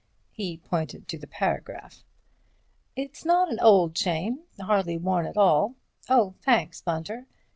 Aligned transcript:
He 0.31 0.57
pointed 0.57 1.07
to 1.09 1.19
the 1.19 1.27
paragraph. 1.27 2.03
"It's 2.95 3.23
not 3.23 3.51
an 3.51 3.59
old 3.59 3.93
chain—hardly 3.93 4.97
worn 4.97 5.27
at 5.27 5.37
all. 5.37 5.75
Oh, 6.09 6.33
thanks, 6.41 6.81
Bunter. 6.81 7.27